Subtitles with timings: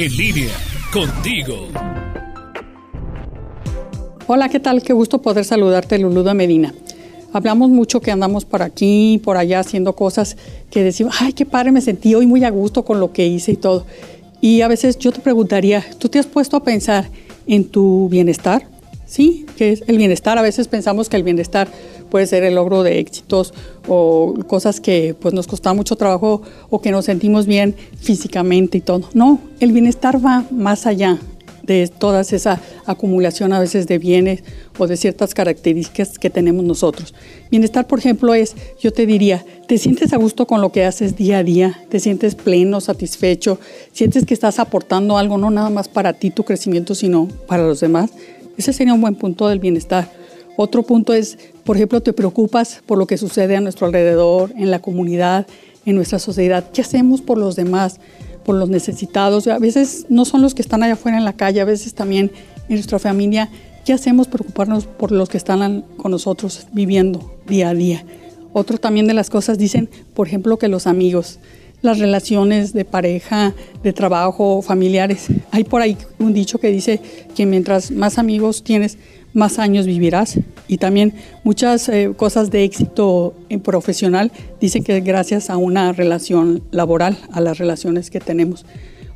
[0.00, 0.54] En línea,
[0.92, 1.66] contigo.
[4.28, 4.80] Hola, ¿qué tal?
[4.80, 6.72] Qué gusto poder saludarte, Lulú de Medina.
[7.32, 10.36] Hablamos mucho que andamos por aquí, por allá, haciendo cosas
[10.70, 13.50] que decimos, ay, qué padre, me sentí hoy muy a gusto con lo que hice
[13.50, 13.86] y todo.
[14.40, 17.10] Y a veces yo te preguntaría, ¿tú te has puesto a pensar
[17.48, 18.68] en tu bienestar?
[19.04, 20.38] Sí, que es el bienestar.
[20.38, 21.66] A veces pensamos que el bienestar
[22.08, 23.52] puede ser el logro de éxitos
[23.88, 28.80] o cosas que pues nos costaba mucho trabajo o que nos sentimos bien físicamente y
[28.80, 29.08] todo.
[29.14, 31.18] No, el bienestar va más allá
[31.68, 34.42] de toda esa acumulación a veces de bienes
[34.78, 37.14] o de ciertas características que tenemos nosotros.
[37.50, 41.14] Bienestar, por ejemplo, es, yo te diría, te sientes a gusto con lo que haces
[41.14, 43.60] día a día, te sientes pleno, satisfecho,
[43.92, 47.80] sientes que estás aportando algo no nada más para ti, tu crecimiento, sino para los
[47.80, 48.10] demás.
[48.56, 50.17] Ese sería un buen punto del bienestar.
[50.60, 54.72] Otro punto es, por ejemplo, te preocupas por lo que sucede a nuestro alrededor, en
[54.72, 55.46] la comunidad,
[55.86, 56.72] en nuestra sociedad.
[56.72, 58.00] ¿Qué hacemos por los demás?
[58.48, 59.46] por los necesitados.
[59.46, 62.32] A veces no son los que están allá afuera en la calle, a veces también
[62.70, 63.50] en nuestra familia.
[63.84, 64.26] ¿Qué hacemos?
[64.26, 68.06] Preocuparnos por los que están con nosotros viviendo día a día.
[68.54, 71.40] Otro también de las cosas dicen, por ejemplo, que los amigos,
[71.82, 75.28] las relaciones de pareja, de trabajo, familiares.
[75.50, 77.00] Hay por ahí un dicho que dice
[77.34, 78.98] que mientras más amigos tienes,
[79.32, 80.38] más años vivirás.
[80.66, 86.62] Y también muchas eh, cosas de éxito profesional dicen que es gracias a una relación
[86.70, 88.66] laboral, a las relaciones que tenemos.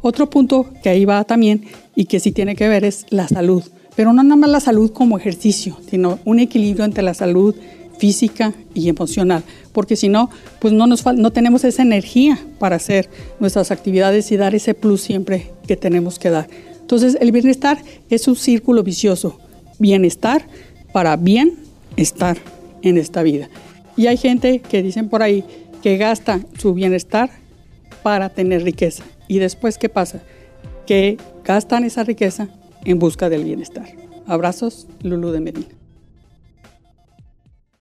[0.00, 3.62] Otro punto que ahí va también y que sí tiene que ver es la salud.
[3.94, 7.54] Pero no nada más la salud como ejercicio, sino un equilibrio entre la salud
[8.02, 13.08] física y emocional, porque si no, pues no, nos, no tenemos esa energía para hacer
[13.38, 16.48] nuestras actividades y dar ese plus siempre que tenemos que dar.
[16.80, 17.78] Entonces, el bienestar
[18.10, 19.38] es un círculo vicioso
[19.78, 20.44] bienestar
[20.92, 21.54] para bien
[21.96, 22.38] estar
[22.82, 23.48] en esta vida.
[23.96, 25.44] Y hay gente que dicen por ahí
[25.80, 27.30] que gasta su bienestar
[28.02, 29.04] para tener riqueza.
[29.28, 30.24] Y después, ¿qué pasa?
[30.88, 32.48] Que gastan esa riqueza
[32.84, 33.86] en busca del bienestar.
[34.26, 35.81] Abrazos, Lulu de Medina.